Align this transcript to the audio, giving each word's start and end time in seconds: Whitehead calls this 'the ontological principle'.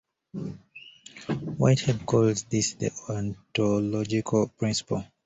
Whitehead 1.59 2.07
calls 2.07 2.45
this 2.45 2.73
'the 2.73 2.89
ontological 3.07 4.47
principle'. 4.57 5.05